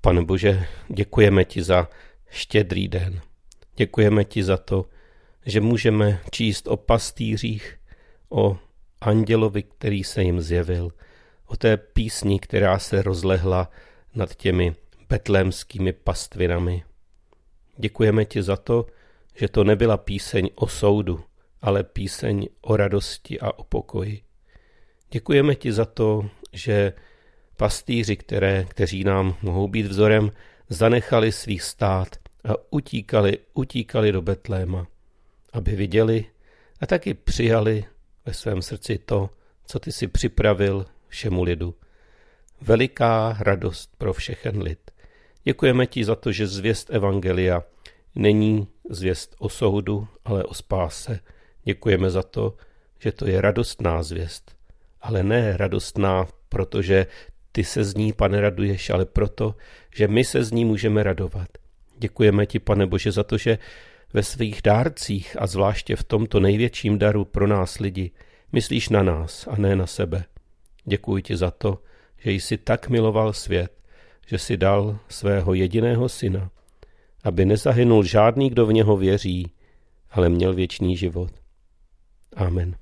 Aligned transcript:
Pane 0.00 0.22
Bože, 0.22 0.66
děkujeme 0.88 1.44
ti 1.44 1.62
za 1.62 1.88
štědrý 2.30 2.88
den. 2.88 3.20
Děkujeme 3.76 4.24
ti 4.24 4.44
za 4.44 4.56
to, 4.56 4.86
že 5.46 5.60
můžeme 5.60 6.20
číst 6.30 6.68
o 6.68 6.76
pastýřích, 6.76 7.78
o 8.28 8.58
andělovi, 9.00 9.62
který 9.62 10.04
se 10.04 10.22
jim 10.22 10.40
zjevil, 10.40 10.90
o 11.46 11.56
té 11.56 11.76
písni, 11.76 12.40
která 12.40 12.78
se 12.78 13.02
rozlehla 13.02 13.70
nad 14.14 14.34
těmi 14.34 14.74
betlémskými 15.08 15.92
pastvinami. 15.92 16.84
Děkujeme 17.76 18.24
ti 18.24 18.42
za 18.42 18.56
to, 18.56 18.86
že 19.34 19.48
to 19.48 19.64
nebyla 19.64 19.96
píseň 19.96 20.50
o 20.54 20.68
soudu, 20.68 21.24
ale 21.62 21.84
píseň 21.84 22.48
o 22.60 22.76
radosti 22.76 23.40
a 23.40 23.58
o 23.58 23.64
pokoji. 23.64 24.22
Děkujeme 25.10 25.54
ti 25.54 25.72
za 25.72 25.84
to, 25.84 26.30
že 26.52 26.92
pastýři, 27.60 28.16
které, 28.16 28.64
kteří 28.64 29.04
nám 29.04 29.36
mohou 29.42 29.68
být 29.68 29.86
vzorem, 29.86 30.32
zanechali 30.68 31.32
svých 31.32 31.62
stát 31.62 32.08
a 32.48 32.54
utíkali, 32.70 33.38
utíkali 33.54 34.12
do 34.12 34.22
Betléma, 34.22 34.86
aby 35.52 35.76
viděli 35.76 36.24
a 36.80 36.86
taky 36.86 37.14
přijali 37.14 37.84
ve 38.26 38.34
svém 38.34 38.62
srdci 38.62 38.98
to, 38.98 39.30
co 39.66 39.78
ty 39.78 39.92
si 39.92 40.08
připravil 40.08 40.86
všemu 41.08 41.42
lidu. 41.42 41.74
Veliká 42.60 43.36
radost 43.40 43.90
pro 43.98 44.12
všechen 44.12 44.62
lid. 44.62 44.90
Děkujeme 45.44 45.86
ti 45.86 46.04
za 46.04 46.14
to, 46.14 46.32
že 46.32 46.46
zvěst 46.46 46.90
Evangelia 46.90 47.62
není 48.14 48.68
zvěst 48.90 49.36
o 49.38 49.48
soudu, 49.48 50.08
ale 50.24 50.44
o 50.44 50.54
spáse. 50.54 51.20
Děkujeme 51.64 52.10
za 52.10 52.22
to, 52.22 52.56
že 52.98 53.12
to 53.12 53.26
je 53.26 53.40
radostná 53.40 54.02
zvěst. 54.02 54.56
Ale 55.00 55.22
ne 55.22 55.56
radostná, 55.56 56.26
protože 56.48 57.06
ty 57.52 57.64
se 57.64 57.84
z 57.84 57.94
ní, 57.94 58.12
pane, 58.12 58.40
raduješ, 58.40 58.90
ale 58.90 59.06
proto, 59.06 59.54
že 59.94 60.08
my 60.08 60.24
se 60.24 60.44
z 60.44 60.52
ní 60.52 60.64
můžeme 60.64 61.02
radovat. 61.02 61.48
Děkujeme 61.98 62.46
ti, 62.46 62.58
pane 62.58 62.86
Bože, 62.86 63.12
za 63.12 63.24
to, 63.24 63.38
že 63.38 63.58
ve 64.12 64.22
svých 64.22 64.62
dárcích 64.62 65.36
a 65.38 65.46
zvláště 65.46 65.96
v 65.96 66.04
tomto 66.04 66.40
největším 66.40 66.98
daru 66.98 67.24
pro 67.24 67.46
nás 67.46 67.78
lidi 67.78 68.10
myslíš 68.52 68.88
na 68.88 69.02
nás 69.02 69.46
a 69.46 69.56
ne 69.56 69.76
na 69.76 69.86
sebe. 69.86 70.24
Děkuji 70.84 71.22
ti 71.22 71.36
za 71.36 71.50
to, 71.50 71.78
že 72.18 72.32
jsi 72.32 72.58
tak 72.58 72.88
miloval 72.88 73.32
svět, 73.32 73.72
že 74.26 74.38
si 74.38 74.56
dal 74.56 74.98
svého 75.08 75.54
jediného 75.54 76.08
syna, 76.08 76.50
aby 77.24 77.44
nezahynul 77.44 78.04
žádný, 78.04 78.50
kdo 78.50 78.66
v 78.66 78.72
něho 78.72 78.96
věří, 78.96 79.52
ale 80.10 80.28
měl 80.28 80.54
věčný 80.54 80.96
život. 80.96 81.30
Amen. 82.36 82.76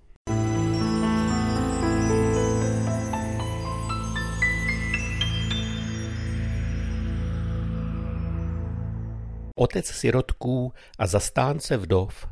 Otec 9.58 9.86
sirotků 9.86 10.72
a 10.98 11.06
zastánce 11.06 11.76
vdov 11.76 12.26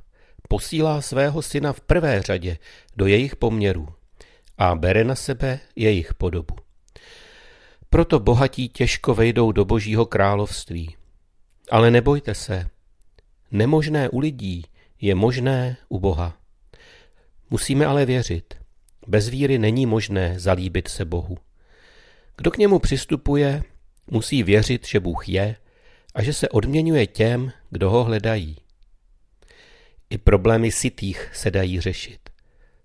posílá 0.48 1.00
svého 1.00 1.42
syna 1.42 1.72
v 1.72 1.80
prvé 1.80 2.22
řadě 2.22 2.58
do 2.96 3.06
jejich 3.06 3.36
poměrů 3.36 3.88
a 4.58 4.74
bere 4.74 5.04
na 5.04 5.14
sebe 5.14 5.60
jejich 5.76 6.14
podobu. 6.14 6.56
Proto 7.90 8.20
bohatí 8.20 8.68
těžko 8.68 9.14
vejdou 9.14 9.52
do 9.52 9.64
božího 9.64 10.06
království. 10.06 10.96
Ale 11.70 11.90
nebojte 11.90 12.34
se, 12.34 12.68
nemožné 13.50 14.08
u 14.08 14.18
lidí 14.18 14.64
je 15.00 15.14
možné 15.14 15.76
u 15.88 15.98
Boha. 15.98 16.36
Musíme 17.50 17.86
ale 17.86 18.06
věřit. 18.06 18.54
Bez 19.06 19.28
víry 19.28 19.58
není 19.58 19.86
možné 19.86 20.40
zalíbit 20.40 20.88
se 20.88 21.04
Bohu. 21.04 21.38
Kdo 22.36 22.50
k 22.50 22.58
němu 22.58 22.78
přistupuje, 22.78 23.62
musí 24.10 24.42
věřit, 24.42 24.86
že 24.86 25.00
Bůh 25.00 25.28
je 25.28 25.56
a 26.16 26.22
že 26.22 26.32
se 26.32 26.48
odměňuje 26.48 27.06
těm, 27.06 27.52
kdo 27.70 27.90
ho 27.90 28.04
hledají. 28.04 28.56
I 30.10 30.18
problémy 30.18 30.72
sitých 30.72 31.30
se 31.34 31.50
dají 31.50 31.80
řešit. 31.80 32.30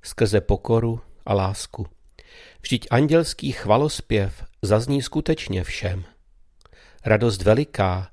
Skrze 0.01 0.41
pokoru 0.41 1.01
a 1.25 1.33
lásku. 1.33 1.87
Vždyť 2.61 2.87
andělský 2.91 3.51
chvalospěv 3.51 4.43
zazní 4.61 5.01
skutečně 5.01 5.63
všem. 5.63 6.03
Radost 7.05 7.41
veliká 7.41 8.11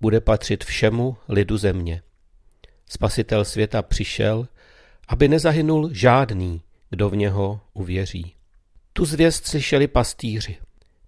bude 0.00 0.20
patřit 0.20 0.64
všemu 0.64 1.16
lidu 1.28 1.56
země. 1.56 2.02
Spasitel 2.86 3.44
světa 3.44 3.82
přišel, 3.82 4.48
aby 5.08 5.28
nezahynul 5.28 5.90
žádný, 5.92 6.62
kdo 6.90 7.10
v 7.10 7.16
něho 7.16 7.60
uvěří. 7.74 8.34
Tu 8.92 9.04
zvěst 9.04 9.46
slyšeli 9.46 9.88
pastýři. 9.88 10.56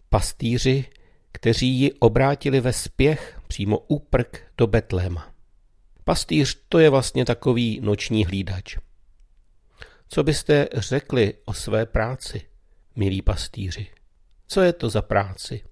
Pastýři, 0.09 0.85
kteří 1.33 1.69
ji 1.69 1.93
obrátili 1.93 2.61
ve 2.61 2.73
spěch 2.73 3.41
přímo 3.49 3.79
úprk 3.79 4.43
do 4.59 4.67
Betléma. 4.67 5.33
Pastýř 6.05 6.65
to 6.69 6.79
je 6.79 6.91
vlastně 6.91 7.25
takový 7.25 7.81
noční 7.83 8.25
hlídač. 8.25 8.77
Co 10.09 10.23
byste 10.23 10.69
řekli 10.75 11.35
o 11.45 11.55
své 11.55 11.87
práci, 11.87 12.43
milí 12.97 13.23
pastýři? 13.23 13.87
Co 14.47 14.61
je 14.61 14.73
to 14.73 14.91
za 14.91 15.03
práci? 15.03 15.65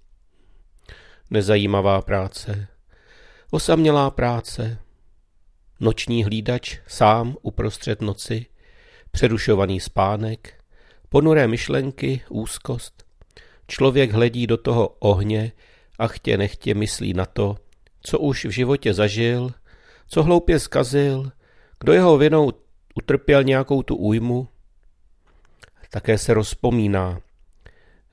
Nezajímavá 1.31 2.03
práce, 2.03 2.69
osamělá 3.51 4.11
práce, 4.11 4.79
noční 5.81 6.25
hlídač 6.25 6.79
sám 6.87 7.37
uprostřed 7.43 8.01
noci, 8.01 8.47
přerušovaný 9.11 9.81
spánek, 9.81 10.65
ponuré 11.09 11.49
myšlenky, 11.49 12.21
úzkost. 12.29 13.08
Člověk 13.69 14.11
hledí 14.11 14.47
do 14.47 14.57
toho 14.57 14.89
ohně 14.89 15.53
a 15.99 16.07
chtě 16.07 16.37
nechtě 16.37 16.75
myslí 16.75 17.15
na 17.15 17.27
to, 17.27 17.57
co 18.01 18.19
už 18.19 18.45
v 18.45 18.51
životě 18.51 18.95
zažil, 18.95 19.51
co 20.09 20.23
hloupě 20.23 20.59
zkazil, 20.59 21.33
kdo 21.81 21.93
jeho 21.93 22.19
vinou 22.19 22.53
utrpěl 22.95 23.45
nějakou 23.45 23.83
tu 23.83 23.97
újmu. 23.97 24.49
Také 25.91 26.19
se 26.19 26.35
rozpomíná 26.35 27.21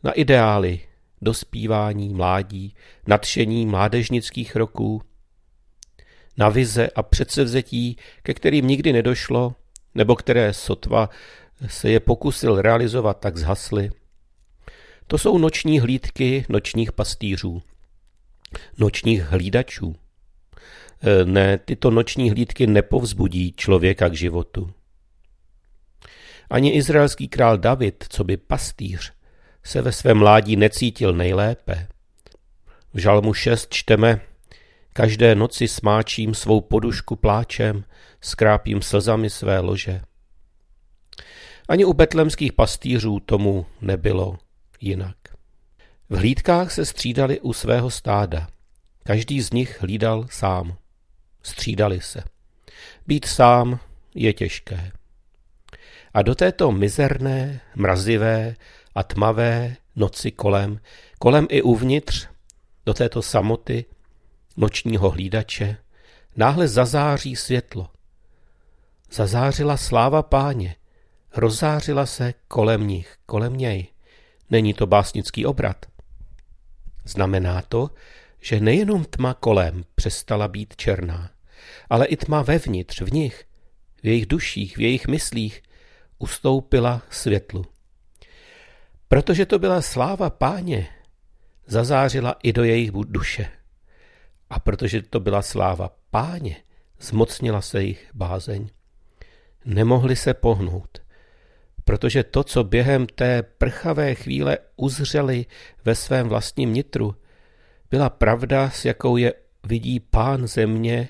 na 0.04 0.12
ideály, 0.12 0.82
dospívání, 1.22 2.14
mládí, 2.14 2.76
nadšení 3.08 3.66
mládežnických 3.66 4.56
roků, 4.56 5.02
na 6.38 6.50
vize 6.50 6.90
a 6.96 7.04
předsevzetí, 7.04 7.98
ke 8.24 8.34
kterým 8.34 8.68
nikdy 8.68 8.94
nedošlo, 8.94 9.56
nebo 9.96 10.16
které 10.16 10.54
sotva 10.54 11.10
se 11.68 11.90
je 11.90 12.00
pokusil 12.00 12.62
realizovat, 12.62 13.20
tak 13.20 13.38
zhasly. 13.38 13.90
To 15.08 15.18
jsou 15.18 15.38
noční 15.38 15.80
hlídky 15.80 16.46
nočních 16.50 16.92
pastýřů, 16.92 17.62
nočních 18.78 19.22
hlídačů. 19.22 19.96
E, 21.02 21.26
ne, 21.26 21.58
tyto 21.58 21.92
noční 21.92 22.32
hlídky 22.32 22.68
nepovzbudí 22.68 23.54
člověka 23.58 24.10
k 24.10 24.14
životu. 24.14 24.74
Ani 26.50 26.70
izraelský 26.70 27.28
král 27.28 27.58
David, 27.58 28.06
co 28.10 28.24
by 28.24 28.38
pastýř, 28.38 29.14
se 29.64 29.82
ve 29.82 29.92
svém 29.92 30.18
mládí 30.18 30.56
necítil 30.56 31.14
nejlépe. 31.14 31.88
V 32.94 32.98
žalmu 32.98 33.34
6 33.34 33.74
čteme, 33.74 34.22
každé 34.94 35.36
noci 35.36 35.68
smáčím 35.68 36.34
svou 36.34 36.62
podušku 36.62 37.16
pláčem, 37.16 37.84
skrápím 38.22 38.82
slzami 38.82 39.30
své 39.30 39.60
lože. 39.60 40.02
Ani 41.70 41.86
u 41.86 41.94
betlemských 41.94 42.54
pastýřů 42.54 43.20
tomu 43.20 43.66
nebylo 43.82 44.38
jinak. 44.82 45.18
V 46.10 46.16
hlídkách 46.16 46.72
se 46.72 46.86
střídali 46.86 47.40
u 47.40 47.54
svého 47.54 47.92
stáda. 47.92 48.48
Každý 49.04 49.42
z 49.42 49.52
nich 49.52 49.82
hlídal 49.82 50.28
sám. 50.30 50.78
Střídali 51.44 52.02
se. 52.02 52.24
Být 53.08 53.26
sám 53.26 53.80
je 54.16 54.34
těžké. 54.34 54.92
A 56.14 56.22
do 56.22 56.36
této 56.36 56.72
mizerné, 56.72 57.62
mrazivé 57.76 58.56
a 58.96 59.04
tmavé 59.04 59.76
noci 59.96 60.32
kolem, 60.32 60.80
kolem 61.20 61.48
i 61.50 61.62
uvnitř, 61.62 62.28
do 62.86 62.94
této 62.94 63.22
samoty, 63.22 63.86
nočního 64.58 65.10
hlídače, 65.10 65.78
náhle 66.36 66.68
zazáří 66.68 67.36
světlo. 67.36 67.90
Zazářila 69.12 69.78
sláva 69.78 70.24
páně, 70.24 70.76
rozzářila 71.36 72.06
se 72.06 72.34
kolem 72.48 72.88
nich, 72.88 73.18
kolem 73.26 73.58
něj. 73.58 73.88
Není 74.50 74.74
to 74.74 74.88
básnický 74.88 75.46
obrat. 75.46 75.86
Znamená 77.06 77.62
to, 77.62 77.90
že 78.42 78.60
nejenom 78.60 79.06
tma 79.06 79.34
kolem 79.34 79.86
přestala 79.96 80.48
být 80.48 80.76
černá, 80.76 81.32
ale 81.90 82.06
i 82.06 82.18
tma 82.18 82.42
vevnitř, 82.42 83.02
v 83.02 83.14
nich, 83.14 83.46
v 84.04 84.08
jejich 84.08 84.26
duších, 84.26 84.78
v 84.78 84.82
jejich 84.82 85.08
myslích, 85.08 85.62
ustoupila 86.20 87.02
světlu. 87.10 87.66
Protože 89.08 89.46
to 89.46 89.60
byla 89.60 89.82
sláva 89.82 90.30
páně, 90.30 90.88
zazářila 91.66 92.36
i 92.44 92.54
do 92.54 92.64
jejich 92.64 92.92
duše. 92.92 93.48
A 94.50 94.60
protože 94.60 95.02
to 95.02 95.20
byla 95.20 95.42
sláva 95.42 95.96
páně, 96.12 96.56
zmocnila 97.00 97.62
se 97.62 97.84
jich 97.84 98.10
bázeň. 98.14 98.70
Nemohli 99.66 100.16
se 100.16 100.34
pohnout, 100.34 101.02
protože 101.86 102.24
to, 102.24 102.44
co 102.44 102.64
během 102.64 103.08
té 103.08 103.44
prchavé 103.44 104.16
chvíle 104.16 104.58
uzřeli 104.76 105.46
ve 105.86 105.96
svém 105.96 106.28
vlastním 106.28 106.74
nitru, 106.74 107.16
byla 107.90 108.10
pravda, 108.10 108.70
s 108.70 108.86
jakou 108.86 109.18
je 109.18 109.34
vidí 109.64 110.00
pán 110.00 110.48
země 110.48 111.10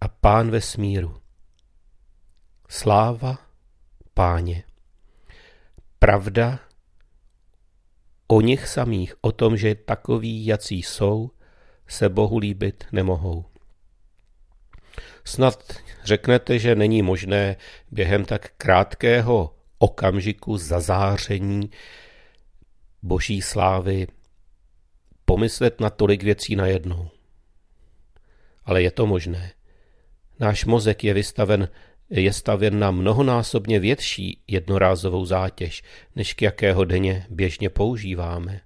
a 0.00 0.08
pán 0.08 0.50
vesmíru. 0.50 1.16
Sláva 2.68 3.38
páně. 4.14 4.64
Pravda 5.98 6.58
o 8.26 8.40
nich 8.40 8.68
samých, 8.68 9.14
o 9.20 9.32
tom, 9.32 9.56
že 9.56 9.74
takoví, 9.74 10.46
jací 10.46 10.82
jsou, 10.82 11.30
se 11.86 12.08
Bohu 12.08 12.38
líbit 12.38 12.84
nemohou. 12.92 13.44
Snad 15.24 15.72
řeknete, 16.04 16.58
že 16.58 16.74
není 16.74 17.02
možné 17.02 17.56
během 17.90 18.24
tak 18.24 18.50
krátkého 18.56 19.54
okamžiku 19.78 20.58
zazáření 20.58 21.70
boží 23.02 23.42
slávy 23.42 24.06
pomyslet 25.24 25.80
na 25.80 25.90
tolik 25.90 26.22
věcí 26.22 26.56
najednou. 26.56 27.08
Ale 28.64 28.82
je 28.82 28.90
to 28.90 29.06
možné. 29.06 29.52
Náš 30.40 30.64
mozek 30.64 31.04
je 31.04 31.14
vystaven 31.14 31.68
je 32.10 32.32
stavěn 32.32 32.78
na 32.78 32.90
mnohonásobně 32.90 33.80
větší 33.80 34.42
jednorázovou 34.46 35.26
zátěž, 35.26 35.82
než 36.16 36.34
k 36.34 36.42
jakého 36.42 36.84
denně 36.84 37.26
běžně 37.30 37.70
používáme. 37.70 38.60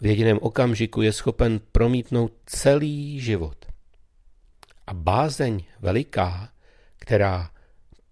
V 0.00 0.06
jediném 0.06 0.38
okamžiku 0.42 1.02
je 1.02 1.12
schopen 1.12 1.60
promítnout 1.72 2.32
celý 2.46 3.20
život. 3.20 3.66
A 4.86 4.94
bázeň 4.94 5.64
veliká, 5.80 6.52
která 6.98 7.50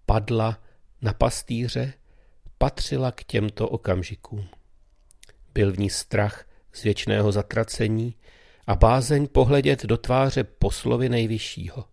padla 0.05 0.59
na 1.05 1.13
pastýře, 1.13 1.93
patřila 2.57 3.11
k 3.11 3.23
těmto 3.23 3.69
okamžikům. 3.69 4.47
Byl 5.53 5.71
v 5.71 5.79
ní 5.79 5.89
strach 5.89 6.45
z 6.73 6.83
věčného 6.83 7.31
zatracení 7.31 8.15
a 8.67 8.75
bázeň 8.75 9.27
pohledět 9.27 9.85
do 9.85 9.97
tváře 9.97 10.43
poslovy 10.43 11.09
nejvyššího. 11.09 11.85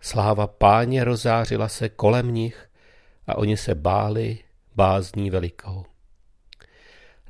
Sláva 0.00 0.46
páně 0.46 1.04
rozářila 1.04 1.68
se 1.68 1.88
kolem 1.88 2.34
nich 2.34 2.70
a 3.26 3.38
oni 3.38 3.56
se 3.56 3.74
báli 3.74 4.38
bázní 4.74 5.30
velikou. 5.30 5.84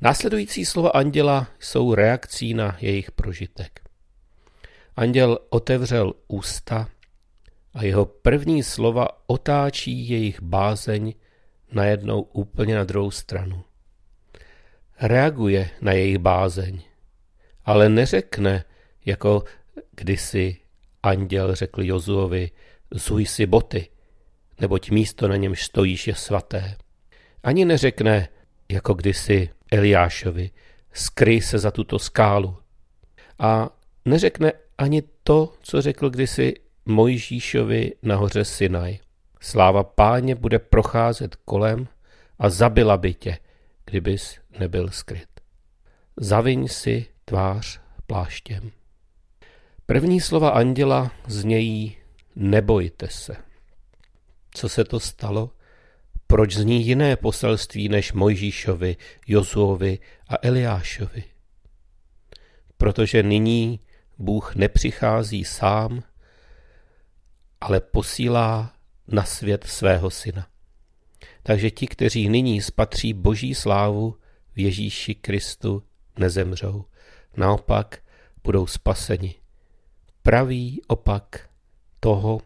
Následující 0.01 0.65
slova 0.65 0.89
anděla 0.89 1.47
jsou 1.59 1.95
reakcí 1.95 2.53
na 2.53 2.77
jejich 2.79 3.11
prožitek. 3.11 3.81
Anděl 4.95 5.39
otevřel 5.49 6.13
ústa 6.27 6.89
a 7.75 7.83
jeho 7.83 8.05
první 8.05 8.63
slova 8.63 9.07
otáčí 9.27 10.09
jejich 10.09 10.41
bázeň 10.41 11.13
najednou 11.71 12.21
úplně 12.21 12.75
na 12.75 12.83
druhou 12.83 13.11
stranu. 13.11 13.63
Reaguje 15.01 15.69
na 15.81 15.91
jejich 15.91 16.17
bázeň, 16.17 16.81
ale 17.65 17.89
neřekne, 17.89 18.63
jako 19.05 19.43
kdysi 19.91 20.57
anděl 21.03 21.55
řekl 21.55 21.83
Jozuovi, 21.83 22.51
zuj 22.91 23.25
si 23.25 23.45
boty, 23.45 23.87
neboť 24.59 24.89
místo 24.89 25.27
na 25.27 25.35
němž 25.35 25.63
stojíš 25.63 26.07
je 26.07 26.15
svaté. 26.15 26.77
Ani 27.43 27.65
neřekne, 27.65 28.29
jako 28.69 28.93
kdysi 28.93 29.49
Eliášovi, 29.71 30.49
skryj 30.93 31.41
se 31.41 31.59
za 31.59 31.71
tuto 31.71 31.99
skálu. 31.99 32.57
A 33.39 33.69
neřekne 34.05 34.53
ani 34.77 35.03
to, 35.23 35.53
co 35.61 35.81
řekl 35.81 36.09
kdysi 36.09 36.53
Mojžíšovi 36.85 37.91
nahoře 38.03 38.45
Sinaj. 38.45 38.97
Sláva 39.41 39.83
páně 39.83 40.35
bude 40.35 40.59
procházet 40.59 41.35
kolem 41.35 41.87
a 42.39 42.49
zabila 42.49 42.97
by 42.97 43.13
tě, 43.13 43.37
kdybys 43.85 44.39
nebyl 44.59 44.89
skryt. 44.89 45.29
Zaviň 46.17 46.67
si 46.67 47.05
tvář 47.25 47.81
pláštěm. 48.07 48.71
První 49.85 50.21
slova 50.21 50.49
anděla 50.49 51.11
znějí 51.27 51.97
nebojte 52.35 53.07
se. 53.07 53.35
Co 54.51 54.69
se 54.69 54.83
to 54.83 54.99
stalo? 54.99 55.51
Proč 56.27 56.55
zní 56.55 56.87
jiné 56.87 57.15
poselství 57.15 57.89
než 57.89 58.13
Mojžíšovi, 58.13 58.97
Jozuovi 59.27 59.99
a 60.29 60.35
Eliášovi? 60.41 61.23
Protože 62.77 63.23
nyní 63.23 63.79
Bůh 64.17 64.55
nepřichází 64.55 65.43
sám, 65.43 66.03
ale 67.61 67.79
posílá 67.79 68.73
na 69.07 69.23
svět 69.23 69.63
svého 69.63 70.09
syna. 70.09 70.47
Takže 71.43 71.71
ti, 71.71 71.87
kteří 71.87 72.29
nyní 72.29 72.61
spatří 72.61 73.13
boží 73.13 73.55
slávu 73.55 74.17
v 74.53 74.59
Ježíši 74.59 75.15
Kristu, 75.15 75.83
nezemřou. 76.19 76.85
Naopak 77.37 77.99
budou 78.43 78.67
spaseni. 78.67 79.35
Pravý 80.21 80.81
opak 80.87 81.49
toho, 81.99 82.41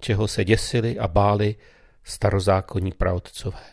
čeho 0.00 0.28
se 0.28 0.44
děsili 0.44 0.98
a 0.98 1.08
báli 1.08 1.56
starozákonní 2.04 2.92
praotcové. 2.92 3.64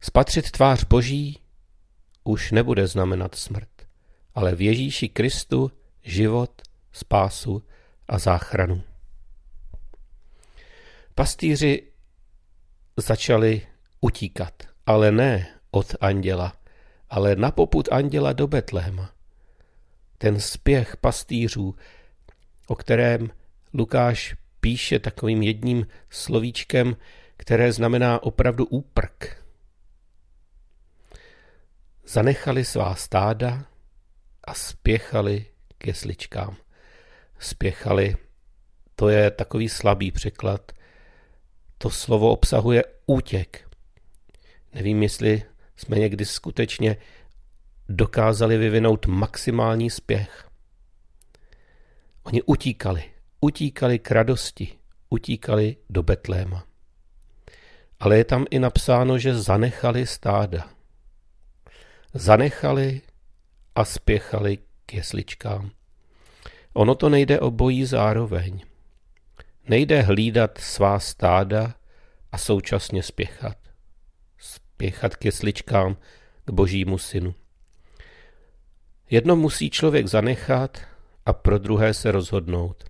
Spatřit 0.00 0.50
tvář 0.50 0.84
Boží 0.84 1.40
už 2.24 2.52
nebude 2.52 2.86
znamenat 2.86 3.34
smrt, 3.34 3.68
ale 4.34 4.54
v 4.54 4.60
Ježíši 4.60 5.08
Kristu 5.08 5.72
život, 6.02 6.62
spásu 6.92 7.62
a 8.08 8.18
záchranu. 8.18 8.82
Pastýři 11.14 11.82
začali 12.96 13.66
utíkat, 14.00 14.62
ale 14.86 15.12
ne 15.12 15.46
od 15.70 15.94
anděla, 16.00 16.56
ale 17.10 17.36
na 17.36 17.50
poput 17.50 17.88
anděla 17.92 18.32
do 18.32 18.46
Betléma. 18.46 19.10
Ten 20.18 20.40
spěch 20.40 20.96
pastýřů, 20.96 21.74
o 22.66 22.74
kterém 22.74 23.30
Lukáš 23.74 24.36
píše 24.60 24.98
takovým 24.98 25.42
jedním 25.42 25.86
slovíčkem, 26.10 26.96
které 27.36 27.72
znamená 27.72 28.22
opravdu 28.22 28.66
úprk. 28.66 29.44
Zanechali 32.06 32.64
svá 32.64 32.94
stáda 32.94 33.66
a 34.44 34.54
spěchali 34.54 35.46
k 35.78 35.86
jesličkám. 35.86 36.56
Spěchali, 37.38 38.16
to 38.94 39.08
je 39.08 39.30
takový 39.30 39.68
slabý 39.68 40.10
překlad. 40.10 40.72
To 41.78 41.90
slovo 41.90 42.30
obsahuje 42.30 42.84
útěk. 43.06 43.68
Nevím, 44.74 45.02
jestli 45.02 45.42
jsme 45.76 45.98
někdy 45.98 46.24
skutečně 46.24 46.96
dokázali 47.88 48.58
vyvinout 48.58 49.06
maximální 49.06 49.90
spěch. 49.90 50.48
Oni 52.22 52.42
utíkali, 52.42 53.04
utíkali 53.40 53.98
k 53.98 54.10
radosti, 54.10 54.78
utíkali 55.10 55.76
do 55.90 56.02
Betléma. 56.02 56.64
Ale 58.00 58.16
je 58.16 58.24
tam 58.24 58.44
i 58.50 58.58
napsáno, 58.58 59.18
že 59.18 59.34
zanechali 59.34 60.06
stáda. 60.06 60.70
Zanechali 62.14 63.00
a 63.74 63.84
spěchali 63.84 64.58
k 64.86 64.94
jesličkám. 64.94 65.70
Ono 66.72 66.94
to 66.94 67.08
nejde 67.08 67.40
o 67.40 67.50
bojí 67.50 67.84
zároveň. 67.84 68.60
Nejde 69.68 70.02
hlídat 70.02 70.58
svá 70.58 70.98
stáda 70.98 71.74
a 72.32 72.38
současně 72.38 73.02
spěchat. 73.02 73.56
Spěchat 74.38 75.16
k 75.16 75.24
jesličkám, 75.24 75.96
k 76.44 76.50
božímu 76.50 76.98
synu. 76.98 77.34
Jedno 79.10 79.36
musí 79.36 79.70
člověk 79.70 80.06
zanechat 80.06 80.78
a 81.26 81.32
pro 81.32 81.58
druhé 81.58 81.94
se 81.94 82.12
rozhodnout. 82.12 82.84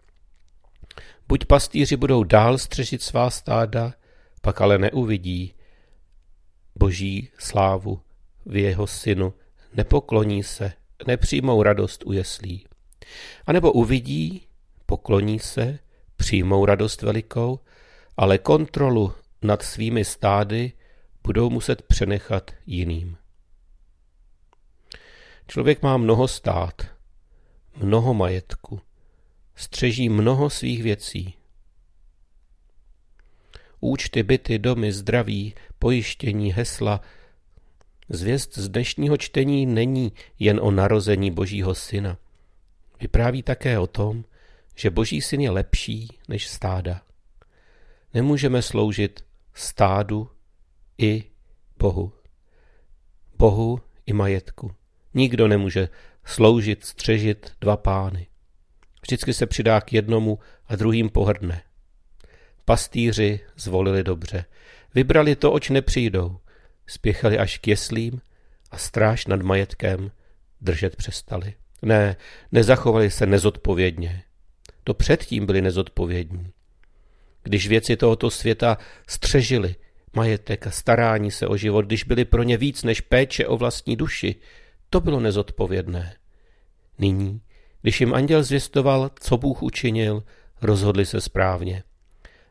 Buď 1.28 1.44
pastýři 1.44 1.96
budou 1.96 2.24
dál 2.24 2.58
střežit 2.58 3.02
svá 3.02 3.30
stáda, 3.30 3.94
pak 4.42 4.60
ale 4.60 4.78
neuvidí 4.78 5.54
boží 6.74 7.30
slávu 7.38 8.00
v 8.46 8.56
jeho 8.56 8.86
synu, 8.86 9.34
nepokloní 9.74 10.42
se, 10.42 10.72
nepřijmou 11.06 11.62
radost 11.62 12.02
u 12.06 12.12
jeslí. 12.12 12.67
A 13.46 13.52
nebo 13.52 13.72
uvidí, 13.72 14.42
pokloní 14.86 15.38
se, 15.38 15.78
přijmou 16.16 16.66
radost 16.66 17.02
velikou, 17.02 17.60
ale 18.16 18.38
kontrolu 18.38 19.12
nad 19.42 19.62
svými 19.62 20.04
stády 20.04 20.72
budou 21.22 21.50
muset 21.50 21.82
přenechat 21.82 22.50
jiným. 22.66 23.16
Člověk 25.46 25.82
má 25.82 25.96
mnoho 25.96 26.28
stát, 26.28 26.82
mnoho 27.76 28.14
majetku, 28.14 28.80
střeží 29.56 30.08
mnoho 30.08 30.50
svých 30.50 30.82
věcí. 30.82 31.34
Účty, 33.80 34.22
byty, 34.22 34.58
domy, 34.58 34.92
zdraví, 34.92 35.54
pojištění, 35.78 36.52
hesla. 36.52 37.00
Zvěst 38.08 38.58
z 38.58 38.68
dnešního 38.68 39.16
čtení 39.16 39.66
není 39.66 40.12
jen 40.38 40.60
o 40.62 40.70
narození 40.70 41.30
Božího 41.30 41.74
syna. 41.74 42.18
Vypráví 43.00 43.42
také 43.42 43.78
o 43.78 43.86
tom, 43.86 44.24
že 44.74 44.90
Boží 44.90 45.20
syn 45.20 45.40
je 45.40 45.50
lepší 45.50 46.18
než 46.28 46.48
stáda. 46.48 47.02
Nemůžeme 48.14 48.62
sloužit 48.62 49.24
stádu 49.54 50.30
i 50.98 51.24
Bohu. 51.78 52.12
Bohu 53.38 53.80
i 54.06 54.12
majetku. 54.12 54.74
Nikdo 55.14 55.48
nemůže 55.48 55.88
sloužit, 56.24 56.84
střežit 56.84 57.52
dva 57.60 57.76
pány. 57.76 58.26
Vždycky 59.02 59.34
se 59.34 59.46
přidá 59.46 59.80
k 59.80 59.92
jednomu 59.92 60.38
a 60.66 60.76
druhým 60.76 61.08
pohrdne. 61.08 61.62
Pastýři 62.64 63.40
zvolili 63.56 64.04
dobře. 64.04 64.44
Vybrali 64.94 65.36
to, 65.36 65.52
oč 65.52 65.70
nepřijdou. 65.70 66.38
Spěchali 66.86 67.38
až 67.38 67.58
k 67.58 67.68
jeslím 67.68 68.20
a 68.70 68.78
stráž 68.78 69.26
nad 69.26 69.42
majetkem 69.42 70.10
držet 70.60 70.96
přestali. 70.96 71.54
Ne, 71.82 72.16
nezachovali 72.52 73.10
se 73.10 73.26
nezodpovědně. 73.26 74.22
To 74.84 74.94
předtím 74.94 75.46
byli 75.46 75.62
nezodpovědní. 75.62 76.52
Když 77.42 77.68
věci 77.68 77.96
tohoto 77.96 78.30
světa 78.30 78.78
střežili, 79.08 79.74
majetek 80.16 80.66
a 80.66 80.70
starání 80.70 81.30
se 81.30 81.46
o 81.46 81.56
život, 81.56 81.84
když 81.84 82.04
byli 82.04 82.24
pro 82.24 82.42
ně 82.42 82.56
víc 82.56 82.82
než 82.82 83.00
péče 83.00 83.46
o 83.46 83.56
vlastní 83.56 83.96
duši, 83.96 84.34
to 84.90 85.00
bylo 85.00 85.20
nezodpovědné. 85.20 86.16
Nyní, 86.98 87.40
když 87.82 88.00
jim 88.00 88.14
anděl 88.14 88.42
zvěstoval, 88.42 89.10
co 89.20 89.36
Bůh 89.36 89.62
učinil, 89.62 90.24
rozhodli 90.62 91.06
se 91.06 91.20
správně. 91.20 91.82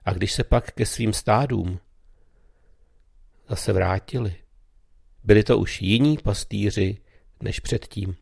A 0.06 0.14
když 0.14 0.34
se 0.34 0.44
pak 0.44 0.72
ke 0.72 0.86
svým 0.86 1.14
stádům 1.14 1.80
zase 3.50 3.74
vrátili, 3.74 4.36
byli 5.24 5.44
to 5.44 5.58
už 5.58 5.82
jiní 5.82 6.18
pastýři 6.18 6.98
než 7.42 7.60
předtím. 7.60 8.16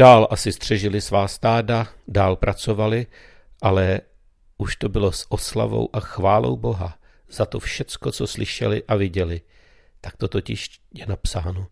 Dál 0.00 0.28
asi 0.30 0.52
střežili 0.52 1.00
svá 1.00 1.28
stáda, 1.28 1.88
dál 2.08 2.36
pracovali, 2.36 3.06
ale 3.62 4.00
už 4.58 4.76
to 4.76 4.88
bylo 4.88 5.12
s 5.12 5.32
oslavou 5.32 5.88
a 5.92 6.00
chválou 6.00 6.56
Boha 6.56 6.98
za 7.30 7.46
to 7.46 7.60
všecko, 7.60 8.12
co 8.12 8.26
slyšeli 8.26 8.82
a 8.88 8.96
viděli. 8.96 9.40
Tak 10.00 10.16
to 10.16 10.28
totiž 10.28 10.80
je 10.94 11.06
napsáno. 11.06 11.66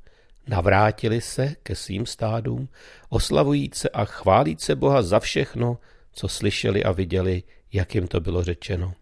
Navrátili 0.46 1.20
se 1.20 1.54
ke 1.62 1.74
svým 1.74 2.06
stádům, 2.06 2.68
oslavujíce 3.08 3.88
a 3.88 4.04
chválíce 4.04 4.76
Boha 4.76 5.02
za 5.02 5.20
všechno, 5.20 5.78
co 6.12 6.28
slyšeli 6.28 6.84
a 6.84 6.92
viděli, 6.92 7.42
jak 7.72 7.94
jim 7.94 8.08
to 8.08 8.20
bylo 8.20 8.44
řečeno. 8.44 8.94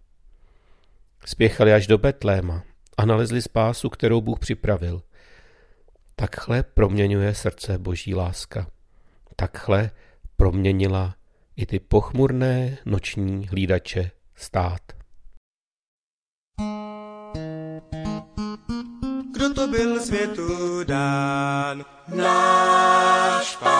Spěchali 1.24 1.72
až 1.72 1.86
do 1.86 1.98
Betléma 1.98 2.62
a 2.96 3.06
nalezli 3.06 3.42
spásu, 3.42 3.88
kterou 3.88 4.20
Bůh 4.20 4.38
připravil. 4.38 5.02
Takhle 6.16 6.62
proměňuje 6.62 7.34
srdce 7.34 7.78
boží 7.78 8.14
láska. 8.14 8.75
Takhle 9.36 9.90
proměnila 10.36 11.14
i 11.56 11.66
ty 11.66 11.80
pochmurné 11.80 12.78
noční 12.84 13.46
hlídače 13.46 14.10
stát. 14.34 14.80
Kdo 19.34 19.54
to 19.54 19.68
byl 19.68 20.00
světu 20.00 20.84
dán? 20.84 21.84
Náš 22.14 23.56
pán. 23.56 23.76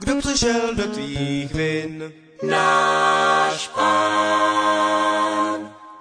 Kdo 0.00 0.18
přišel 0.18 0.74
do 0.74 0.82
tvých 0.92 1.54
vin? 1.54 2.12
Náš 2.42 3.68
pán. 3.68 5.15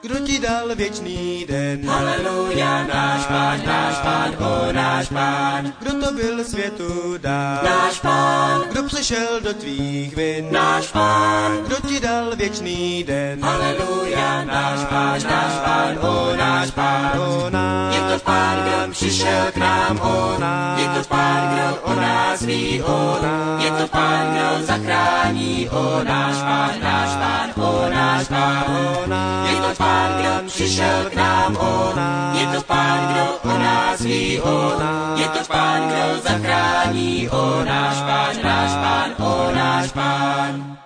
Kdo 0.05 0.19
ti 0.19 0.39
dal 0.39 0.75
věčný 0.75 1.45
den? 1.49 1.89
Haleluja, 1.89 2.85
náš 2.93 3.25
pán, 3.25 3.59
náš 3.65 3.95
pán, 3.97 4.31
o 4.37 4.71
náš 4.71 5.09
pán. 5.09 5.73
Kdo 5.79 5.91
to 6.05 6.13
byl 6.13 6.43
světu 6.43 7.17
dán? 7.17 7.59
Náš 7.65 7.99
pán, 7.99 8.61
Kdo 8.71 8.83
přišel 8.83 9.41
do 9.41 9.53
tvých 9.53 10.15
vin? 10.15 10.47
náš 10.51 10.87
pán. 10.91 11.57
Kdo 11.65 11.75
ti 11.87 11.99
dal 11.99 12.35
věčný 12.35 13.03
den? 13.03 13.43
Haleluja, 13.43 14.43
náš 14.43 14.79
pán, 14.79 15.19
náš 15.23 15.53
pán, 15.65 15.97
o 16.01 16.35
náš 16.35 16.71
pán. 16.71 17.19
O 17.19 17.49
náš 17.49 17.95
Je 17.95 18.01
to 18.01 18.19
pán, 18.19 18.57
kdo 18.61 18.91
přišel 18.91 19.51
k 19.53 19.57
nám, 19.57 19.99
o 20.01 20.35
náš 20.39 20.81
Je 20.81 20.87
to 20.87 21.07
pán, 21.09 21.49
kdo 21.53 21.81
o 21.81 21.95
nás 21.95 22.41
ví, 22.41 22.81
o 22.81 23.17
Je 23.59 23.71
to 23.71 23.87
pán, 23.87 24.33
kdo 24.33 24.65
zachrání, 24.65 25.69
o 25.69 26.03
náš 26.03 26.35
pán, 26.35 26.71
náš 26.81 27.09
pán, 27.09 27.65
o 27.65 27.89
náš 27.89 28.27
pán. 28.27 28.63
o 28.67 29.09
náš 29.09 29.49
Je 29.51 29.55
to 29.55 29.73
pán, 29.77 29.94
kdo 30.19 30.47
přišel 30.47 31.09
k 31.09 31.13
nám, 31.13 31.55
o 31.55 31.93
Je 32.39 32.47
to 32.57 32.63
pán, 32.63 33.13
kdo 33.13 33.53
o 33.53 33.57
nás 33.57 34.01
ví, 34.01 34.39
o 34.41 34.71
Je 35.19 35.27
to 35.27 35.45
pán, 35.47 35.87
kdo 35.87 36.21
zachrání, 36.21 37.29
o 37.29 37.63
náš 37.63 37.97
pán, 37.97 38.43
náš 38.43 38.71
pán, 38.71 39.27
o 39.27 39.55
náš 39.55 39.91
pán. 39.91 40.77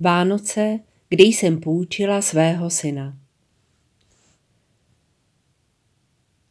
Vánoce, 0.00 0.78
kdy 1.08 1.24
jsem 1.24 1.60
půjčila 1.60 2.22
svého 2.22 2.70
syna. 2.70 3.18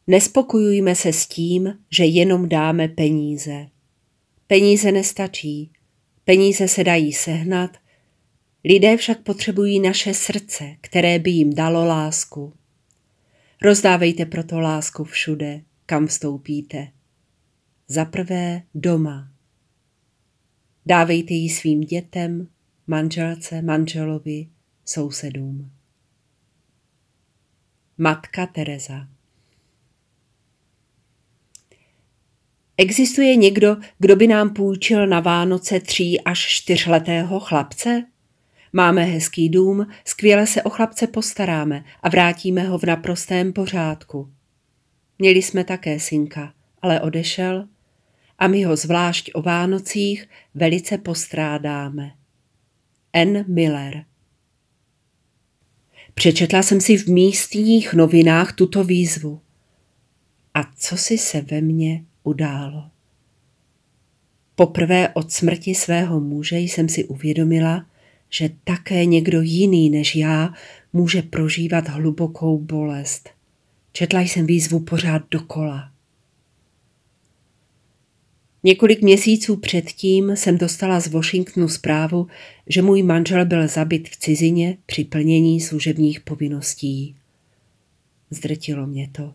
Nespokojujme 0.06 0.94
se 0.94 1.12
s 1.12 1.26
tím, 1.26 1.78
že 1.90 2.04
jenom 2.04 2.48
dáme 2.48 2.88
peníze. 2.88 3.66
Peníze 4.46 4.92
nestačí. 4.92 5.72
Peníze 6.24 6.68
se 6.68 6.84
dají 6.84 7.12
sehnat, 7.12 7.76
lidé 8.64 8.96
však 8.96 9.22
potřebují 9.22 9.80
naše 9.80 10.14
srdce, 10.14 10.76
které 10.80 11.18
by 11.18 11.30
jim 11.30 11.54
dalo 11.54 11.84
lásku. 11.84 12.52
Rozdávejte 13.62 14.26
proto 14.26 14.60
lásku 14.60 15.04
všude, 15.04 15.62
kam 15.86 16.06
vstoupíte. 16.06 16.88
Za 17.88 18.04
prvé 18.04 18.62
doma. 18.74 19.30
Dávejte 20.86 21.34
ji 21.34 21.50
svým 21.50 21.80
dětem, 21.80 22.48
manželce, 22.86 23.62
manželovi, 23.62 24.48
sousedům. 24.84 25.70
Matka 27.98 28.46
Teresa 28.46 29.08
Existuje 32.76 33.36
někdo, 33.36 33.76
kdo 33.98 34.16
by 34.16 34.26
nám 34.26 34.54
půjčil 34.54 35.06
na 35.06 35.20
Vánoce 35.20 35.80
tří 35.80 36.20
až 36.20 36.48
čtyřletého 36.48 37.40
chlapce? 37.40 38.13
Máme 38.76 39.04
hezký 39.04 39.48
dům, 39.48 39.86
skvěle 40.04 40.46
se 40.46 40.62
o 40.62 40.70
chlapce 40.70 41.06
postaráme 41.06 41.84
a 42.02 42.08
vrátíme 42.08 42.62
ho 42.62 42.78
v 42.78 42.82
naprostém 42.82 43.52
pořádku. 43.52 44.30
Měli 45.18 45.42
jsme 45.42 45.64
také 45.64 46.00
synka, 46.00 46.54
ale 46.82 47.00
odešel 47.00 47.68
a 48.38 48.46
my 48.46 48.64
ho 48.64 48.76
zvlášť 48.76 49.30
o 49.34 49.42
Vánocích 49.42 50.28
velice 50.54 50.98
postrádáme. 50.98 52.10
N. 53.12 53.44
Miller 53.48 54.04
Přečetla 56.14 56.62
jsem 56.62 56.80
si 56.80 56.96
v 56.96 57.06
místních 57.06 57.94
novinách 57.94 58.52
tuto 58.52 58.84
výzvu. 58.84 59.40
A 60.54 60.60
co 60.76 60.96
si 60.96 61.18
se 61.18 61.40
ve 61.40 61.60
mně 61.60 62.04
událo? 62.22 62.90
Poprvé 64.54 65.08
od 65.08 65.32
smrti 65.32 65.74
svého 65.74 66.20
muže 66.20 66.58
jsem 66.58 66.88
si 66.88 67.04
uvědomila, 67.04 67.86
že 68.30 68.50
také 68.64 69.04
někdo 69.04 69.40
jiný 69.40 69.90
než 69.90 70.16
já 70.16 70.54
může 70.92 71.22
prožívat 71.22 71.88
hlubokou 71.88 72.58
bolest. 72.58 73.30
Četla 73.92 74.20
jsem 74.20 74.46
výzvu 74.46 74.80
pořád 74.80 75.22
dokola. 75.30 75.90
Několik 78.62 79.02
měsíců 79.02 79.56
předtím 79.56 80.30
jsem 80.30 80.58
dostala 80.58 81.00
z 81.00 81.08
Washingtonu 81.08 81.68
zprávu, 81.68 82.26
že 82.66 82.82
můj 82.82 83.02
manžel 83.02 83.44
byl 83.44 83.68
zabit 83.68 84.08
v 84.08 84.16
cizině 84.16 84.76
při 84.86 85.04
plnění 85.04 85.60
služebních 85.60 86.20
povinností. 86.20 87.16
Zdrtilo 88.30 88.86
mě 88.86 89.08
to. 89.12 89.34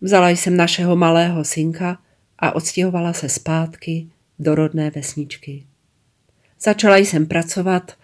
Vzala 0.00 0.28
jsem 0.28 0.56
našeho 0.56 0.96
malého 0.96 1.44
synka 1.44 1.98
a 2.38 2.52
odstěhovala 2.52 3.12
se 3.12 3.28
zpátky 3.28 4.06
do 4.38 4.54
rodné 4.54 4.90
vesničky. 4.90 5.64
Začala 6.60 6.96
jsem 6.96 7.26
pracovat, 7.26 7.98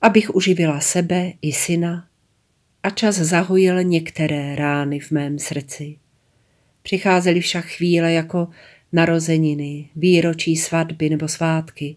abych 0.00 0.34
uživila 0.34 0.80
sebe 0.80 1.32
i 1.42 1.52
syna 1.52 2.06
a 2.82 2.90
čas 2.90 3.16
zahojil 3.16 3.82
některé 3.82 4.56
rány 4.56 5.00
v 5.00 5.10
mém 5.10 5.38
srdci. 5.38 5.96
Přicházely 6.82 7.40
však 7.40 7.64
chvíle 7.64 8.12
jako 8.12 8.48
narozeniny, 8.92 9.88
výročí 9.96 10.56
svatby 10.56 11.10
nebo 11.10 11.28
svátky 11.28 11.96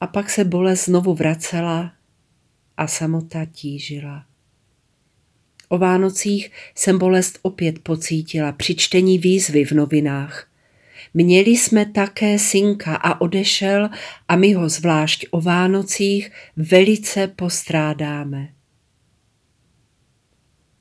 a 0.00 0.06
pak 0.06 0.30
se 0.30 0.44
bolest 0.44 0.84
znovu 0.84 1.14
vracela 1.14 1.92
a 2.76 2.86
samota 2.86 3.44
tížila. 3.44 4.24
O 5.68 5.78
Vánocích 5.78 6.50
jsem 6.74 6.98
bolest 6.98 7.38
opět 7.42 7.78
pocítila 7.78 8.52
při 8.52 8.74
čtení 8.74 9.18
výzvy 9.18 9.64
v 9.64 9.72
novinách. 9.72 10.48
Měli 11.14 11.50
jsme 11.50 11.86
také 11.86 12.38
synka 12.38 12.96
a 12.96 13.20
odešel 13.20 13.88
a 14.28 14.36
my 14.36 14.52
ho 14.52 14.68
zvlášť 14.68 15.26
o 15.30 15.40
Vánocích 15.40 16.32
velice 16.56 17.26
postrádáme. 17.26 18.48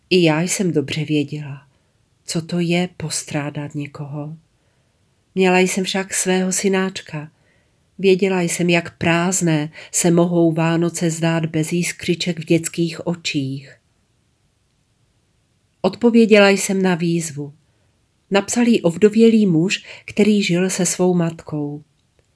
I 0.09 0.23
já 0.23 0.41
jsem 0.41 0.71
dobře 0.71 1.05
věděla, 1.05 1.67
co 2.25 2.41
to 2.41 2.59
je 2.59 2.89
postrádat 2.97 3.75
někoho. 3.75 4.37
Měla 5.35 5.59
jsem 5.59 5.83
však 5.83 6.13
svého 6.13 6.51
synáčka. 6.51 7.31
Věděla 7.99 8.41
jsem, 8.41 8.69
jak 8.69 8.97
prázdné 8.97 9.71
se 9.91 10.11
mohou 10.11 10.51
Vánoce 10.51 11.09
zdát 11.09 11.45
bez 11.45 11.73
jiskřiček 11.73 12.39
v 12.39 12.45
dětských 12.45 13.07
očích. 13.07 13.77
Odpověděla 15.81 16.49
jsem 16.49 16.81
na 16.81 16.95
výzvu. 16.95 17.53
Napsal 18.31 18.67
jí 18.67 18.81
ovdovělý 18.81 19.45
muž, 19.45 19.85
který 20.05 20.43
žil 20.43 20.69
se 20.69 20.85
svou 20.85 21.13
matkou. 21.13 21.83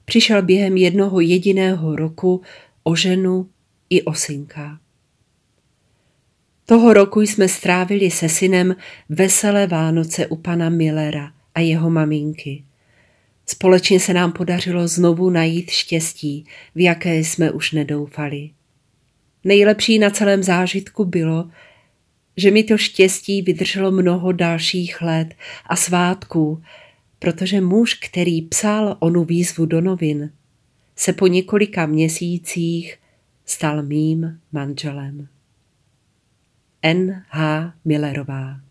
Přišel 0.06 0.42
během 0.42 0.78
jednoho 0.78 1.20
jediného 1.20 1.96
roku 1.96 2.42
o 2.84 2.96
ženu 2.96 3.50
i 3.90 4.02
o 4.02 4.14
synka. 4.14 4.80
Toho 6.66 6.94
roku 6.94 7.22
jsme 7.22 7.48
strávili 7.48 8.12
se 8.12 8.30
synem 8.30 8.76
veselé 9.10 9.68
Vánoce 9.68 10.28
u 10.28 10.36
pana 10.36 10.70
Millera 10.70 11.32
a 11.56 11.60
jeho 11.60 11.90
maminky. 11.90 12.64
Společně 13.46 14.00
se 14.00 14.14
nám 14.14 14.32
podařilo 14.32 14.88
znovu 14.88 15.30
najít 15.30 15.70
štěstí, 15.70 16.46
v 16.76 16.80
jaké 16.80 17.16
jsme 17.16 17.52
už 17.52 17.72
nedoufali. 17.72 18.50
Nejlepší 19.44 20.00
na 20.00 20.10
celém 20.10 20.44
zážitku 20.44 21.06
bylo, 21.06 21.50
že 22.38 22.52
mi 22.52 22.64
to 22.64 22.78
štěstí 22.78 23.42
vydrželo 23.42 23.92
mnoho 23.92 24.32
dalších 24.32 25.02
let 25.02 25.34
a 25.66 25.76
svátků, 25.76 26.64
protože 27.20 27.62
muž, 27.62 27.94
který 27.94 28.42
psal 28.42 28.98
onu 29.00 29.24
výzvu 29.24 29.66
do 29.66 29.82
novin, 29.82 30.32
se 30.96 31.14
po 31.14 31.28
několika 31.28 31.86
měsících 31.86 32.98
stal 33.46 33.84
mým 33.84 34.40
manželem. 34.52 35.28
N. 36.82 37.24
H. 37.30 37.74
Millerová 37.86 38.71